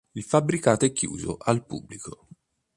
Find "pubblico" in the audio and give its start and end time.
1.63-2.27